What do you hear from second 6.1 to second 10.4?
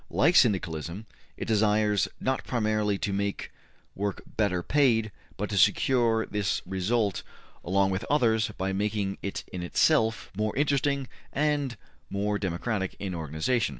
this result along with others by making it in itself